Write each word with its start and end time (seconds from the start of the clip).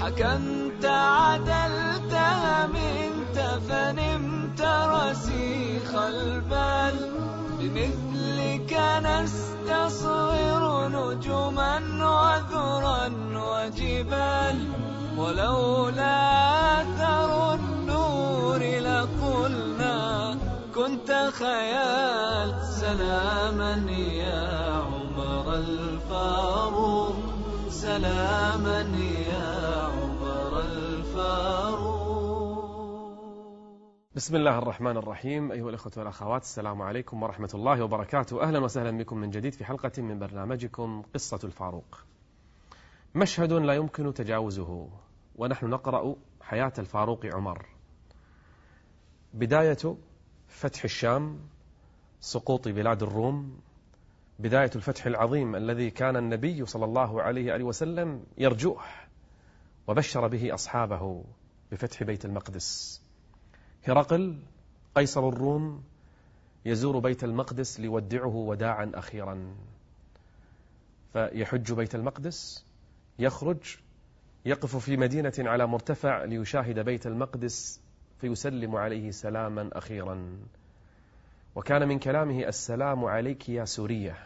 حكمت 0.00 0.84
عدلت 0.84 2.14
منت 2.74 3.38
فنمت 3.68 4.60
رسيخ 4.62 5.94
البال 5.94 6.96
بمثلك 7.58 8.72
نستصغر 9.02 10.88
نجما 10.88 11.78
وذرا 12.14 13.10
وجبال 13.34 14.58
ولولا 15.16 16.18
أثر 16.82 17.54
النور 17.54 18.58
لقلنا 18.58 20.36
كنت 20.74 21.30
خيال 21.32 22.54
سلاما 22.80 23.74
يا 23.90 24.82
عمر 24.88 25.54
الفاروق 25.54 27.16
سلاما 27.70 28.80
يا 29.30 29.67
بسم 34.18 34.36
الله 34.36 34.58
الرحمن 34.58 34.96
الرحيم. 34.96 35.52
أيها 35.52 35.68
الأخوة 35.68 35.92
والأخوات 35.96 36.42
السلام 36.42 36.82
عليكم 36.82 37.22
ورحمة 37.22 37.50
الله 37.54 37.84
وبركاته. 37.84 38.42
أهلا 38.42 38.58
وسهلا 38.58 38.98
بكم 38.98 39.16
من 39.18 39.30
جديد 39.30 39.54
في 39.54 39.64
حلقة 39.64 40.02
من 40.02 40.18
برنامجكم 40.18 41.02
قصة 41.14 41.38
الفاروق. 41.44 42.04
مشهد 43.14 43.52
لا 43.52 43.74
يمكن 43.74 44.14
تجاوزه 44.14 44.88
ونحن 45.36 45.66
نقرأ 45.66 46.16
حياة 46.40 46.72
الفاروق 46.78 47.26
عمر. 47.26 47.66
بداية 49.34 49.96
فتح 50.48 50.84
الشام 50.84 51.38
سقوط 52.20 52.68
بلاد 52.68 53.02
الروم. 53.02 53.60
بداية 54.38 54.70
الفتح 54.76 55.06
العظيم 55.06 55.56
الذي 55.56 55.90
كان 55.90 56.16
النبي 56.16 56.66
صلى 56.66 56.84
الله 56.84 57.22
عليه 57.22 57.64
وسلم 57.64 58.24
يرجوه 58.38 58.82
وبشر 59.88 60.28
به 60.28 60.54
أصحابه 60.54 61.24
بفتح 61.72 62.02
بيت 62.02 62.24
المقدس. 62.24 63.07
هرقل 63.84 64.38
قيصر 64.94 65.28
الروم 65.28 65.82
يزور 66.64 66.98
بيت 66.98 67.24
المقدس 67.24 67.80
ليودعه 67.80 68.36
وداعا 68.36 68.90
أخيرا. 68.94 69.54
فيحج 71.12 71.72
بيت 71.72 71.94
المقدس 71.94 72.64
يخرج 73.18 73.76
يقف 74.44 74.76
في 74.76 74.96
مدينة 74.96 75.32
على 75.38 75.66
مرتفع 75.66 76.24
ليشاهد 76.24 76.78
بيت 76.78 77.06
المقدس 77.06 77.80
فيسلم 78.20 78.76
عليه 78.76 79.10
سلاما 79.10 79.70
أخيرا. 79.72 80.38
وكان 81.54 81.88
من 81.88 81.98
كلامه 81.98 82.48
السلام 82.48 83.04
عليك 83.04 83.48
يا 83.48 83.64
سورية. 83.64 84.16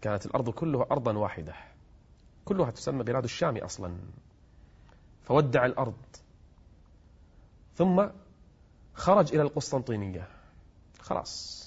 كانت 0.00 0.26
الأرض 0.26 0.50
كلها 0.50 0.86
أرضا 0.90 1.18
واحدة. 1.18 1.54
كلها 2.44 2.70
تسمى 2.70 3.04
بلاد 3.04 3.24
الشام 3.24 3.56
أصلا. 3.56 3.96
فودع 5.22 5.66
الأرض. 5.66 5.94
ثم 7.76 8.06
خرج 8.94 9.34
إلى 9.34 9.42
القسطنطينية. 9.42 10.28
خلاص. 11.00 11.66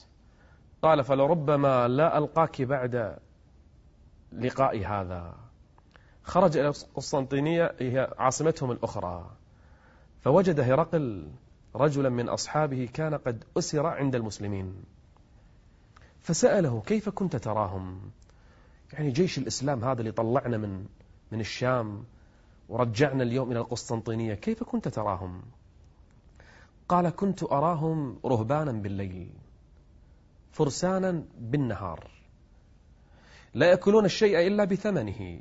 قال 0.82 1.04
فلربما 1.04 1.88
لا 1.88 2.18
ألقاك 2.18 2.62
بعد 2.62 3.18
لقاء 4.32 4.86
هذا. 4.86 5.36
خرج 6.24 6.58
إلى 6.58 6.68
القسطنطينية 6.68 7.76
هي 7.80 8.14
عاصمتهم 8.18 8.72
الأخرى. 8.72 9.30
فوجد 10.22 10.60
هرقل 10.60 11.32
رجلا 11.76 12.10
من 12.10 12.30
أصحابه 12.30 12.90
كان 12.94 13.16
قد 13.16 13.44
أسر 13.58 13.86
عند 13.86 14.16
المسلمين. 14.16 14.84
فسأله 16.20 16.82
كيف 16.86 17.10
كنت 17.10 17.36
تراهم؟ 17.36 18.12
يعني 18.94 19.12
جيش 19.12 19.38
الإسلام 19.38 19.84
هذا 19.84 20.00
اللي 20.00 20.12
طلعنا 20.12 20.58
من 20.58 20.86
من 21.32 21.40
الشام 21.40 22.06
ورجعنا 22.70 23.24
اليوم 23.24 23.52
إلى 23.52 23.60
القسطنطينية 23.60 24.34
كيف 24.34 24.64
كنت 24.64 24.88
تراهم؟ 24.88 25.42
قال 26.90 27.10
كنت 27.10 27.44
أراهم 27.44 28.20
رهبانا 28.26 28.72
بالليل 28.72 29.30
فرسانا 30.52 31.24
بالنهار. 31.40 32.12
لا 33.54 33.70
يأكلون 33.70 34.06
الشيء 34.06 34.48
إلا 34.48 34.64
بثمنه 34.64 35.40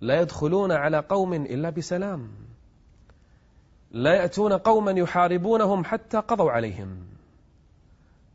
لا 0.00 0.20
يدخلون 0.20 0.72
على 0.72 0.98
قوم 0.98 1.34
إلا 1.34 1.70
بسلام. 1.70 2.30
لا 3.90 4.14
يأتون 4.14 4.52
قوما 4.52 4.90
يحاربونهم 4.90 5.84
حتى 5.84 6.18
قضوا 6.18 6.50
عليهم. 6.50 7.06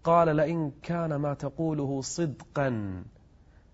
قال 0.03 0.35
لئن 0.35 0.71
كان 0.83 1.15
ما 1.15 1.33
تقوله 1.33 2.01
صدقا 2.01 3.03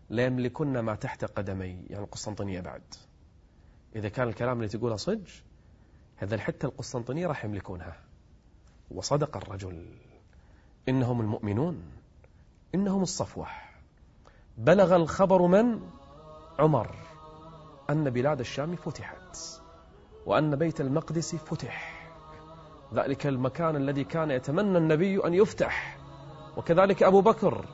ليملكن 0.10 0.80
ما 0.80 0.96
تحت 0.96 1.26
قدمي. 1.26 1.86
يعني 1.90 2.04
القسطنطينية 2.04 2.62
بعد. 2.62 2.82
إذا 3.96 4.10
كان 4.10 4.28
الكلام 4.28 4.58
اللي 4.58 4.68
تقوله 4.68 4.96
صدق 4.96 5.28
هذا 6.18 6.38
حتى 6.38 6.68
القسطنطينية 6.68 7.28
راح 7.28 7.46
يملكونها. 7.46 8.11
وصدق 8.96 9.38
الرجل. 9.38 9.86
إنهم 10.90 11.22
المؤمنون. 11.22 11.84
إنهم 12.76 13.02
الصفوة. 13.02 13.48
بلغ 14.58 14.96
الخبر 14.96 15.42
من؟ 15.42 15.80
عمر. 16.60 16.96
أن 17.90 18.10
بلاد 18.10 18.40
الشام 18.40 18.76
فتحت. 18.76 19.38
وأن 20.26 20.56
بيت 20.56 20.82
المقدس 20.82 21.36
فتح. 21.36 22.10
ذلك 22.94 23.28
المكان 23.28 23.76
الذي 23.76 24.04
كان 24.04 24.32
يتمنى 24.32 24.78
النبي 24.78 25.26
أن 25.26 25.34
يفتح. 25.34 25.98
وكذلك 26.58 27.04
أبو 27.04 27.22
بكر 27.22 27.66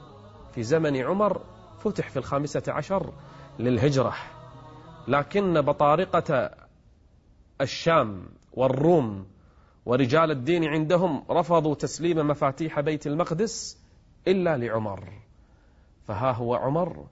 في 0.55 0.63
زمن 0.63 0.97
عمر 0.97 1.41
فتح 1.79 2.09
في 2.09 2.17
الخامسة 2.17 2.63
عشر 2.67 3.13
للهجرة. 3.59 4.13
لكن 5.07 5.61
بطارقة 5.61 6.51
الشام 7.61 8.25
والروم 8.53 9.27
ورجال 9.87 10.31
الدين 10.31 10.65
عندهم 10.65 11.23
رفضوا 11.29 11.75
تسليم 11.75 12.27
مفاتيح 12.27 12.79
بيت 12.79 13.07
المقدس 13.07 13.77
إلا 14.27 14.57
لعمر. 14.57 15.03
فها 16.07 16.31
هو 16.31 16.55
عمر 16.55 17.05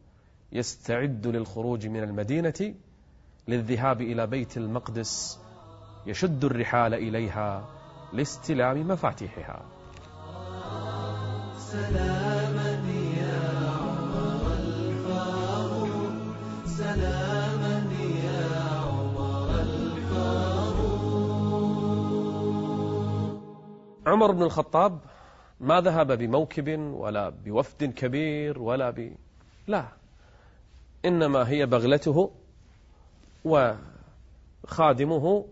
يستعد 0.51 1.27
للخروج 1.27 1.87
من 1.87 2.03
المدينة 2.03 2.73
للذهاب 3.47 4.01
إلى 4.01 4.27
بيت 4.27 4.57
المقدس 4.57 5.39
يشد 6.05 6.45
الرحال 6.45 6.93
إليها 6.93 7.69
لاستلام 8.13 8.87
مفاتيحها. 8.87 9.65
سلاما 11.57 12.34
عمر 24.05 24.31
بن 24.31 24.43
الخطاب 24.43 24.99
ما 25.59 25.81
ذهب 25.81 26.11
بموكب 26.11 26.79
ولا 26.79 27.29
بوفد 27.29 27.83
كبير 27.83 28.59
ولا 28.59 28.89
ب 28.89 29.15
لا. 29.67 29.85
إنما 31.05 31.49
هي 31.49 31.65
بغلته 31.65 32.31
وخادمه 33.45 35.45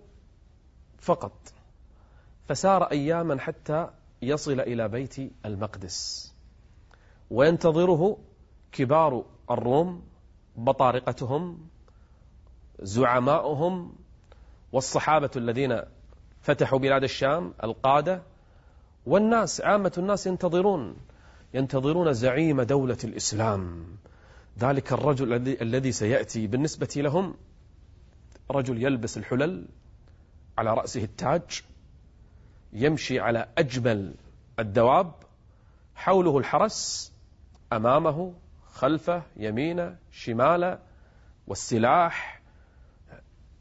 فقط. 0.99 1.53
فسار 2.47 2.83
أياما 2.83 3.39
حتى 3.39 3.89
يصل 4.21 4.59
إلى 4.59 4.87
بيت 4.87 5.15
المقدس. 5.45 6.33
وينتظره 7.31 8.17
كبار 8.71 9.25
الروم 9.51 10.03
بطارقتهم 10.55 11.69
زعماؤهم 12.79 13.95
والصحابة 14.71 15.31
الذين 15.35 15.81
فتحوا 16.41 16.79
بلاد 16.79 17.03
الشام 17.03 17.53
القادة 17.63 18.32
والناس 19.05 19.61
عامة 19.61 19.91
الناس 19.97 20.27
ينتظرون 20.27 20.95
ينتظرون 21.53 22.13
زعيم 22.13 22.61
دولة 22.61 22.97
الإسلام. 23.03 23.85
ذلك 24.59 24.93
الرجل 24.93 25.33
الذي 25.61 25.91
سيأتي 25.91 26.47
بالنسبة 26.47 26.89
لهم 26.95 27.35
رجل 28.51 28.83
يلبس 28.83 29.17
الحلل 29.17 29.65
على 30.57 30.73
رأسه 30.73 31.03
التاج 31.03 31.61
يمشي 32.73 33.19
على 33.19 33.47
أجمل 33.57 34.13
الدواب 34.59 35.11
حوله 35.95 36.37
الحرس 36.37 37.11
أمامه 37.73 38.33
خلفه 38.73 39.23
يمينه 39.37 39.95
شماله 40.11 40.79
والسلاح. 41.47 42.41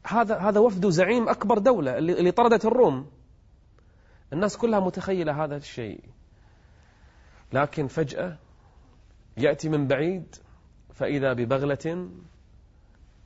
هذا 0.07 0.37
هذا 0.37 0.59
وفد 0.59 0.89
زعيم 0.89 1.29
أكبر 1.29 1.57
دولة 1.57 1.97
اللي 1.97 2.31
طردت 2.31 2.65
الروم. 2.65 3.11
الناس 4.33 4.57
كلها 4.57 4.79
متخيلة 4.79 5.43
هذا 5.43 5.55
الشيء. 5.55 6.03
لكن 7.53 7.87
فجأة 7.87 8.37
يأتي 9.37 9.69
من 9.69 9.87
بعيد 9.87 10.35
فإذا 10.93 11.33
ببغلة 11.33 12.09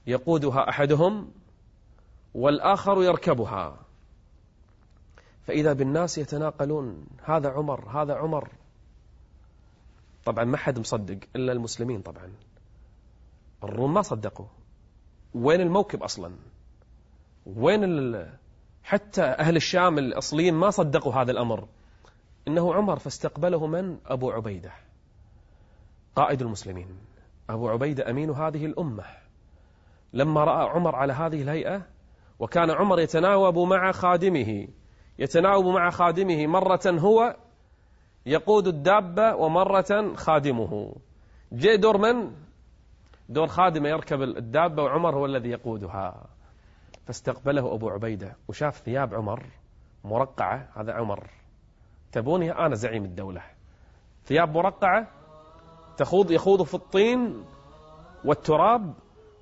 يقودها 0.07 0.69
أحدهم 0.69 1.31
والآخر 2.33 3.03
يركبها. 3.03 3.79
فإذا 5.41 5.73
بالناس 5.73 6.17
يتناقلون 6.17 7.07
هذا 7.23 7.49
عمر 7.49 7.89
هذا 7.89 8.15
عمر. 8.15 8.49
طبعا 10.25 10.43
ما 10.43 10.57
حد 10.57 10.79
مصدق 10.79 11.19
إلا 11.35 11.51
المسلمين 11.51 12.01
طبعا. 12.01 12.33
الروم 13.63 13.93
ما 13.93 14.01
صدقوا. 14.01 14.47
وين 15.33 15.61
الموكب 15.61 16.03
أصلا؟ 16.03 16.35
وين. 17.45 17.83
حتى 18.87 19.21
أهل 19.21 19.55
الشام 19.55 19.97
الأصليين 19.97 20.53
ما 20.53 20.69
صدقوا 20.69 21.13
هذا 21.13 21.31
الأمر. 21.31 21.67
إنه 22.47 22.73
عمر 22.73 22.99
فاستقبله 22.99 23.67
من؟ 23.67 23.97
أبو 24.05 24.31
عبيدة 24.31 24.71
قائد 26.15 26.41
المسلمين. 26.41 26.87
أبو 27.49 27.69
عبيدة 27.69 28.09
أمين 28.09 28.29
هذه 28.29 28.65
الأمة. 28.65 29.03
لما 30.13 30.43
رأى 30.43 30.69
عمر 30.69 30.95
على 30.95 31.13
هذه 31.13 31.41
الهيئة 31.41 31.81
وكان 32.39 32.71
عمر 32.71 32.99
يتناوب 32.99 33.57
مع 33.57 33.91
خادمه 33.91 34.67
يتناوب 35.19 35.65
مع 35.65 35.89
خادمه 35.89 36.47
مرة 36.47 36.81
هو 36.87 37.35
يقود 38.25 38.67
الدابة 38.67 39.35
ومرة 39.35 40.13
خادمه. 40.15 40.95
جاء 41.51 41.75
دور 41.75 41.97
من؟ 41.97 42.31
دور 43.29 43.47
خادمة 43.47 43.89
يركب 43.89 44.21
الدابة 44.21 44.83
وعمر 44.83 45.15
هو 45.15 45.25
الذي 45.25 45.49
يقودها. 45.49 46.36
فاستقبله 47.07 47.73
أبو 47.73 47.89
عبيدة 47.89 48.35
وشاف 48.47 48.77
ثياب 48.77 49.13
عمر 49.13 49.43
مرقعة 50.03 50.69
هذا 50.75 50.93
عمر. 50.93 51.29
تبوني؟ 52.11 52.51
أنا 52.51 52.75
زعيم 52.75 53.05
الدولة. 53.05 53.41
ثياب 54.25 54.57
مرقعة 54.57 55.07
تخوض 55.97 56.31
يخوض 56.31 56.63
في 56.63 56.73
الطين 56.73 57.45
والتراب 58.25 58.93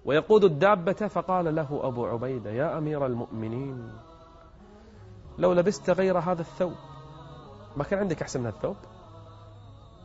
ويقود 0.05 0.43
الدابة 0.43 0.93
فقال 0.93 1.55
له 1.55 1.79
أبو 1.87 2.05
عبيدة 2.05 2.51
يا 2.51 2.77
أمير 2.77 3.05
المؤمنين 3.05 3.91
لو 5.37 5.53
لبست 5.53 5.89
غير 5.89 6.19
هذا 6.19 6.41
الثوب 6.41 6.75
ما 7.77 7.83
كان 7.83 7.99
عندك 7.99 8.21
أحسن 8.21 8.41
من 8.41 8.47
الثوب؟ 8.47 8.75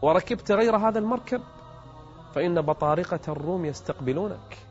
وركبت 0.03 0.53
غير 0.53 0.77
هذا 0.77 0.99
المركب 0.99 1.41
فإن 2.35 2.61
بطارقة 2.61 3.21
الروم 3.29 3.65
يستقبلونك. 3.65 4.70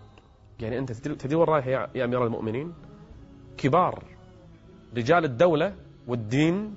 يعني 0.59 0.79
أنت 0.79 0.91
تدري 0.91 1.35
وين 1.35 1.47
رايح 1.47 1.67
يا 1.67 2.05
أمير 2.05 2.25
المؤمنين؟ 2.25 2.73
كبار 3.57 4.03
رجال 4.97 5.25
الدولة 5.25 5.75
والدين 6.07 6.75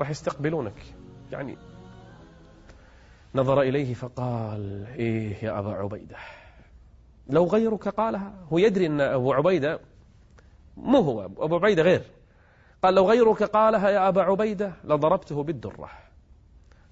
راح 0.00 0.10
يستقبلونك. 0.10 0.94
يعني 1.32 1.56
نظر 3.34 3.60
إليه 3.60 3.94
فقال 3.94 4.86
إيه 4.86 5.44
يا 5.44 5.58
أبا 5.58 5.72
عبيدة. 5.72 6.16
لو 7.30 7.44
غيرك 7.44 7.88
قالها 7.88 8.34
هو 8.52 8.58
يدري 8.58 8.86
أن 8.86 9.00
أبو 9.00 9.32
عبيدة 9.32 9.80
مو 10.76 10.98
هو 10.98 11.24
أبو 11.24 11.56
عبيدة 11.56 11.82
غير. 11.82 12.02
قال 12.82 12.94
لو 12.94 13.10
غيرك 13.10 13.42
قالها 13.42 13.90
يا 13.90 14.08
أبا 14.08 14.22
عبيدة 14.22 14.72
لضربته 14.84 15.42
بالدرة. 15.42 15.90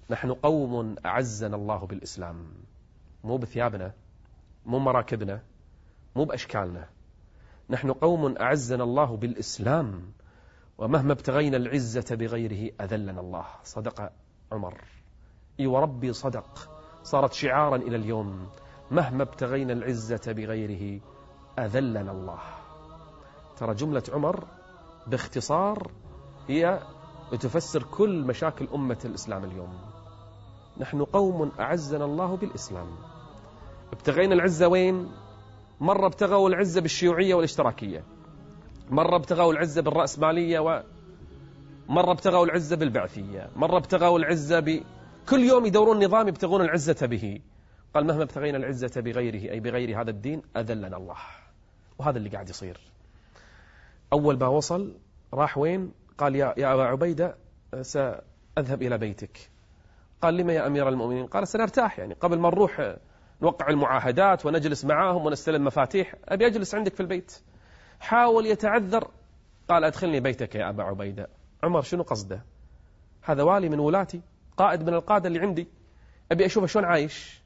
نحن 0.09 0.33
قوم 0.33 0.95
أعزنا 1.05 1.55
الله 1.55 1.85
بالإسلام. 1.85 2.35
مو 3.23 3.37
بثيابنا 3.37 3.93
مو 4.65 4.79
مراكبنا. 4.79 5.41
مو 6.15 6.25
بأشكالنا. 6.25 6.87
نحن 7.69 7.91
قوم 7.91 8.37
أعزنا 8.37 8.83
الله 8.83 9.17
بالإسلام 9.17 10.11
ومهما 10.77 11.13
ابتغينا 11.13 11.57
العزة 11.57 12.15
بغيره 12.15 12.73
أذلنا 12.81 13.21
الله. 13.21 13.45
صدق 13.63 14.11
عمر. 14.51 14.81
إي 15.59 15.67
وربي 15.67 16.13
صدق. 16.13 16.69
صارت 17.03 17.33
شعارا 17.33 17.75
إلى 17.75 17.95
اليوم. 17.95 18.49
مهما 18.91 19.23
ابتغينا 19.23 19.73
العزة 19.73 20.21
بغيره 20.27 21.01
أذلنا 21.59 22.11
الله. 22.11 22.39
ترى 23.57 23.73
جملة 23.73 24.03
عمر 24.13 24.47
باختصار 25.07 25.91
هي 26.47 26.79
تفسر 27.31 27.83
كل 27.83 28.23
مشاكل 28.23 28.67
أمة 28.73 28.99
الإسلام 29.05 29.43
اليوم. 29.43 29.79
نحن 30.77 31.03
قوم 31.03 31.51
أعزنا 31.59 32.05
الله 32.05 32.37
بالإسلام. 32.37 32.87
ابتغينا 33.93 34.33
العزة 34.33 34.67
وين؟ 34.67 35.11
مرة 35.81 36.07
ابتغوا 36.07 36.49
العزة 36.49 36.81
بالشيوعية 36.81 37.35
والاشتراكية. 37.35 38.03
مرة 38.89 39.15
ابتغوا 39.15 39.53
العزة 39.53 39.81
بالرأسمالية 39.81 40.59
ومرة 40.59 42.11
ابتغوا 42.11 42.45
العزة 42.45 42.75
بالبعثية. 42.75 43.49
مرة 43.55 43.77
ابتغوا 43.77 44.19
العزة 44.19 44.59
ب... 44.59 44.83
كل 45.29 45.39
يوم 45.39 45.65
يدورون 45.65 46.03
نظام 46.05 46.27
يبتغون 46.27 46.61
العزة 46.61 47.07
به. 47.07 47.39
قال 47.93 48.05
مهما 48.07 48.23
ابتغينا 48.23 48.57
العزة 48.57 49.01
بغيره 49.01 49.51
أي 49.51 49.59
بغير 49.59 50.01
هذا 50.01 50.09
الدين 50.09 50.41
أذلنا 50.57 50.97
الله. 50.97 51.15
وهذا 51.99 52.17
اللي 52.17 52.29
قاعد 52.29 52.49
يصير. 52.49 52.77
أول 54.13 54.39
ما 54.39 54.47
وصل 54.47 54.95
راح 55.33 55.57
وين؟ 55.57 55.91
قال 56.17 56.35
يا, 56.35 56.53
يا 56.57 56.73
أبا 56.73 56.83
عبيدة 56.83 57.35
سأذهب 57.81 58.81
إلى 58.81 58.97
بيتك. 58.97 59.49
قال 60.21 60.37
لما 60.37 60.53
يا 60.53 60.67
أمير 60.67 60.89
المؤمنين؟ 60.89 61.25
قال 61.25 61.47
سنرتاح 61.47 61.99
يعني. 61.99 62.13
قبل 62.13 62.39
ما 62.39 62.49
نروح 62.49 62.95
نوقع 63.41 63.69
المعاهدات 63.69 64.45
ونجلس 64.45 64.85
معاهم 64.85 65.25
ونستلم 65.25 65.65
مفاتيح. 65.65 66.15
أبي 66.25 66.47
أجلس 66.47 66.75
عندك 66.75 66.93
في 66.93 66.99
البيت. 66.99 67.41
حاول 67.99 68.45
يتعذر. 68.45 69.11
قال 69.69 69.83
أدخلني 69.83 70.19
بيتك 70.19 70.55
يا 70.55 70.69
أبا 70.69 70.83
عبيدة. 70.83 71.27
عمر 71.63 71.81
شنو 71.81 72.03
قصده؟ 72.03 72.45
هذا 73.21 73.43
والي 73.43 73.69
من 73.69 73.79
ولاتي 73.79 74.21
قائد 74.57 74.83
من 74.83 74.93
القادة 74.93 75.27
اللي 75.27 75.39
عندي. 75.39 75.67
أبي 76.31 76.45
أشوفه 76.45 76.67
شلون 76.67 76.85
عايش. 76.85 77.41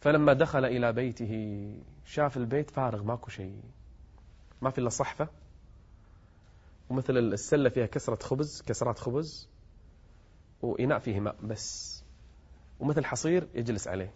فلما 0.00 0.32
دخل 0.32 0.64
إلى 0.64 0.92
بيته 0.92 1.74
شاف 2.04 2.36
البيت 2.36 2.70
فارغ 2.70 3.02
ماكو 3.02 3.30
شيء. 3.30 3.60
ما 4.62 4.70
في 4.70 4.78
إلا 4.78 4.88
صحفة. 4.88 5.28
ومثل 6.90 7.16
السلة 7.16 7.68
فيها 7.68 7.86
كسرة 7.86 8.18
خبز 8.22 8.62
كسرات 8.62 8.98
خبز. 8.98 9.48
وإناء 10.62 10.98
فيه 10.98 11.20
ماء 11.20 11.36
بس. 11.42 12.04
ومثل 12.80 13.04
حصير 13.04 13.48
يجلس 13.54 13.88
عليه. 13.88 14.14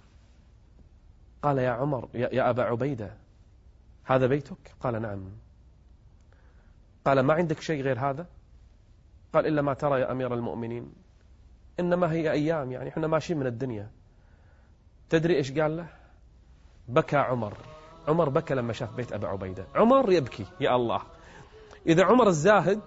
قال 1.45 1.59
يا 1.59 1.71
عمر 1.71 2.09
يا 2.15 2.51
أبا 2.51 2.63
عبيدة 2.63 3.17
هذا 4.05 4.27
بيتك? 4.27 4.75
قال 4.81 5.03
نعم. 5.03 5.25
قال 7.05 7.21
ما 7.21 7.35
عندك 7.35 7.61
شيء 7.61 7.83
غير 7.83 8.01
هذا? 8.01 8.27
قال 9.33 9.47
إلا 9.47 9.63
ما 9.63 9.75
ترى 9.75 10.01
يا 10.01 10.13
أمير 10.13 10.35
المؤمنين. 10.35 10.93
إنما 11.81 12.13
هي 12.13 12.33
أيام 12.33 12.73
يعني 12.73 12.89
إحنا 12.89 13.07
ماشيين 13.07 13.39
من 13.39 13.47
الدنيا. 13.47 13.91
تدري 15.11 15.37
إيش 15.37 15.53
قال 15.53 15.77
له؟ 15.77 15.87
بكى 16.89 17.17
عمر. 17.17 17.57
عمر 18.09 18.29
بكى 18.29 18.55
لما 18.55 18.73
شاف 18.73 18.97
بيت 18.97 19.13
أبا 19.13 19.29
عبيدة. 19.29 19.67
عمر 19.75 20.13
يبكي 20.13 20.47
يا 20.61 20.77
الله. 20.77 21.01
إذا 21.87 22.05
عمر 22.05 22.27
الزاهد 22.27 22.83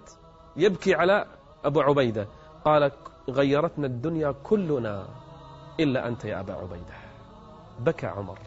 يبكي 0.56 0.94
على 0.94 1.26
أبو 1.64 1.80
عبيدة 1.80 2.28
قال 2.64 2.92
غيرتنا 3.30 3.86
الدنيا 3.86 4.32
كلنا 4.32 5.08
إلا 5.80 6.08
أنت 6.08 6.24
يا 6.24 6.40
أبا 6.40 6.54
عبيدة. 6.54 7.07
بكى 7.78 8.06
عمر 8.06 8.38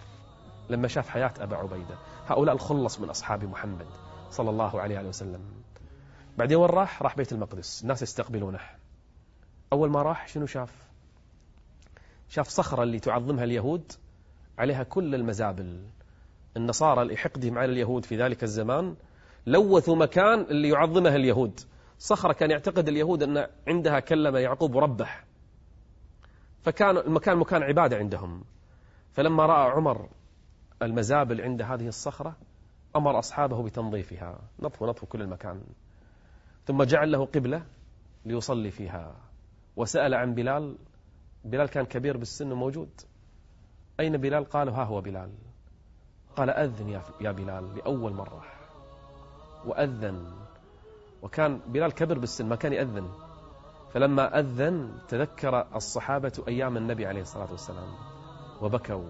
لما 0.70 0.88
شاف 0.88 1.10
حياة 1.10 1.34
أبا 1.40 1.58
عبيدة. 1.58 1.96
هؤلاء 2.28 2.56
الخلص 2.56 3.00
من 3.00 3.10
أصحاب 3.10 3.44
محمد 3.44 3.88
صلى 4.30 4.50
الله 4.50 4.82
عليه 4.82 5.00
وسلم. 5.00 5.42
بعدين 6.38 6.58
وين 6.58 6.70
راح؟ 6.70 7.02
راح 7.02 7.16
بيت 7.16 7.32
المقدس. 7.32 7.82
الناس 7.82 8.02
يستقبلونه. 8.02 8.60
أول 9.74 9.90
ما 9.90 10.02
راح 10.02 10.28
شنو 10.28 10.46
شاف؟ 10.46 10.74
شاف 12.30 12.48
صخرة 12.48 12.84
اللي 12.84 13.00
تعظمها 13.00 13.44
اليهود 13.44 13.92
عليها 14.60 14.84
كل 14.84 15.16
المزابل. 15.16 15.86
النصارى 16.58 17.14
لحقدهم 17.14 17.58
على 17.58 17.72
اليهود 17.72 18.06
في 18.06 18.18
ذلك 18.18 18.44
الزمان 18.44 18.96
لوثوا 19.48 19.96
مكان 19.96 20.42
اللي 20.42 20.70
يعظمها 20.70 21.16
اليهود. 21.16 21.60
صخرة 22.00 22.34
كان 22.34 22.52
يعتقد 22.52 22.88
اليهود 22.88 23.24
أن 23.24 23.48
عندها 23.68 24.00
كلم 24.00 24.36
يعقوب 24.36 24.78
ربح. 24.78 25.26
فكان 26.62 26.98
المكان 26.98 27.38
مكان 27.38 27.64
عبادة 27.64 27.98
عندهم. 27.98 28.44
فلما 29.14 29.46
رأى 29.46 29.72
عمر 29.72 30.10
المزابل 30.82 31.42
عند 31.42 31.62
هذه 31.62 31.88
الصخرة 31.88 32.36
أمر 32.96 33.20
أصحابه 33.20 33.64
بتنظيفها. 33.64 34.40
نظفوا 34.60 34.88
نظفوا 34.88 35.08
كل 35.08 35.22
المكان. 35.22 35.64
ثم 36.66 36.84
جعل 36.84 37.12
له 37.12 37.26
قبلة 37.26 37.66
ليصلي 38.26 38.72
فيها. 38.72 39.16
وسأل 39.76 40.14
عن 40.14 40.34
بلال. 40.34 40.78
بلال 41.46 41.70
كان 41.70 41.86
كبير 41.86 42.18
بالسن 42.18 42.52
وموجود. 42.52 42.90
أين 44.00 44.18
بلال؟ 44.18 44.46
قال 44.46 44.70
ها 44.70 44.84
هو 44.84 45.02
بلال. 45.02 45.32
قال 46.36 46.50
أذن 46.50 46.90
يا 47.22 47.32
بلال 47.32 47.76
لأول 47.76 48.14
مرة. 48.14 48.44
وأذن. 49.66 50.34
وكان 51.22 51.60
بلال 51.68 51.92
كبر 51.92 52.20
بالسن 52.20 52.46
ما 52.46 52.56
كان 52.56 52.74
يأذن. 52.74 53.10
فلما 53.94 54.40
أذن 54.40 55.00
تذكر 55.08 55.76
الصحابة 55.76 56.44
أيام 56.48 56.78
النبي 56.78 57.06
عليه 57.06 57.22
الصلاة 57.22 57.52
والسلام. 57.52 58.21
وبكوا 58.62 59.10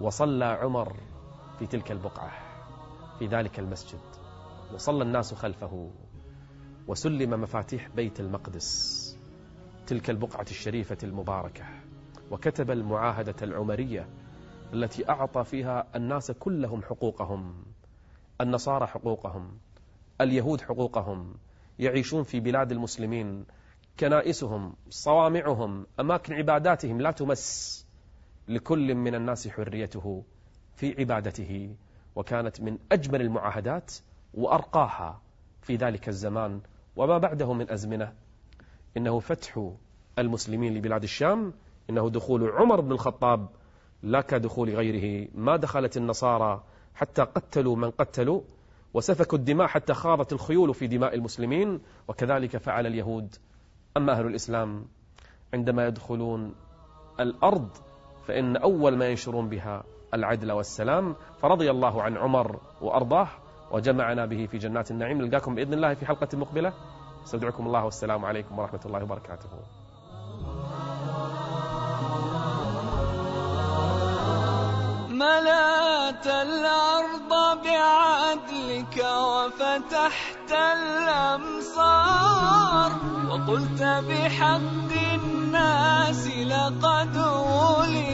وصلى 0.00 0.44
عمر 0.44 0.96
في 1.58 1.66
تلك 1.66 1.92
البقعة 1.92 2.32
في 3.18 3.26
ذلك 3.26 3.58
المسجد. 3.58 4.00
وصلى 4.74 5.02
الناس 5.02 5.34
خلفه 5.34 5.90
وسلم 6.86 7.40
مفاتيح 7.40 7.88
بيت 7.88 8.20
المقدس 8.20 9.18
تلك 9.86 10.10
البقعة 10.10 10.46
الشريفة 10.50 10.98
المباركة. 11.02 11.64
وكتب 12.30 12.70
المعاهدة 12.70 13.34
العمرية 13.42 14.08
التي 14.72 15.08
أعطى 15.08 15.44
فيها 15.44 15.86
الناس 15.96 16.30
كلهم 16.30 16.82
حقوقهم 16.82 17.64
النصارى 18.40 18.86
حقوقهم 18.86 19.58
اليهود 20.20 20.60
حقوقهم 20.60 21.34
يعيشون 21.78 22.22
في 22.22 22.40
بلاد 22.40 22.72
المسلمين 22.72 23.44
كنائسهم 24.00 24.74
صوامعهم 24.88 25.86
أماكن 26.00 26.34
عباداتهم 26.34 27.00
لا 27.00 27.10
تمس. 27.10 27.86
لكل 28.50 28.94
من 28.94 29.14
الناس 29.14 29.48
حريته 29.48 30.24
في 30.76 30.94
عبادته 30.98 31.74
وكانت 32.16 32.60
من 32.60 32.78
أجمل 32.92 33.20
المعاهدات 33.20 33.94
وأرقاها 34.34 35.20
في 35.62 35.76
ذلك 35.76 36.08
الزمان 36.08 36.60
وما 36.96 37.18
بعده 37.18 37.52
من 37.52 37.70
أزمنة. 37.70 38.12
إنه 38.96 39.18
فتح 39.18 39.70
المسلمين 40.18 40.74
لبلاد 40.74 41.02
الشام 41.02 41.52
إنه 41.90 42.10
دخول 42.10 42.50
عمر 42.50 42.80
بن 42.80 42.92
الخطاب 42.92 43.48
لا 44.02 44.20
كدخول 44.20 44.70
غيره. 44.70 45.28
ما 45.34 45.56
دخلت 45.56 45.96
النصارى 45.96 46.64
حتى 46.94 47.22
قتلوا 47.22 47.76
من 47.76 47.90
قتلوا 47.90 48.40
وسفكوا 48.94 49.38
الدماء 49.38 49.66
حتى 49.66 49.94
خاضت 49.94 50.32
الخيول 50.32 50.74
في 50.74 50.86
دماء 50.86 51.14
المسلمين 51.14 51.80
وكذلك 52.08 52.56
فعل 52.56 52.86
اليهود. 52.86 53.34
أما 53.96 54.12
أهل 54.12 54.26
الإسلام 54.26 54.84
عندما 55.54 55.86
يدخلون 55.86 56.54
الأرض 57.20 57.70
فإن 58.30 58.56
أول 58.56 58.96
ما 58.96 59.06
ينشرون 59.08 59.48
بها 59.48 59.82
العدل 60.14 60.52
والسلام 60.52 61.16
فرضي 61.42 61.70
الله 61.70 62.02
عن 62.02 62.16
عمر 62.16 62.60
وأرضاه 62.80 63.28
وجمعنا 63.70 64.26
به 64.26 64.46
في 64.46 64.58
جنات 64.58 64.90
النعيم. 64.90 65.22
نلقاكم 65.22 65.54
بإذن 65.54 65.74
الله 65.74 65.94
في 65.94 66.06
حلقة 66.06 66.38
مقبلة. 66.38 66.72
أستودعكم 67.24 67.66
الله 67.66 67.84
والسلام 67.84 68.24
عليكم 68.24 68.58
ورحمة 68.58 68.80
الله 68.86 69.02
وبركاته. 69.02 69.48
ملأت 75.10 76.26
الأرض 76.26 77.32
بعدلك 77.64 78.96
وفتحت 79.26 80.50
الأمصار 80.76 82.10
وقلت 83.30 83.82
بحق 83.82 84.90
الناس 85.14 86.26
لقد 86.26 87.16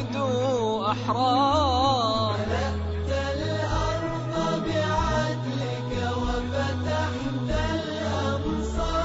ولدوا 0.06 0.90
أحرار 0.92 2.36
ملأت 2.46 3.10
الأرض 3.36 4.34
بعدلك 4.66 5.92
وفتحت 6.16 7.50
الأمصار 7.74 8.96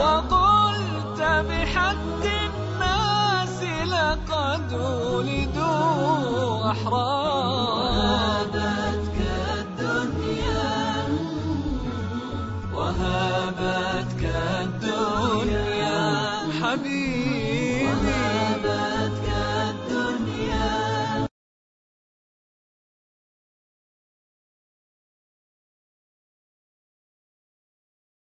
وقلت 0.00 1.20
بحق 1.22 2.24
الناس 2.24 3.58
لقد 3.88 4.72
ولدوا 5.12 6.70
أحرار. 6.70 7.13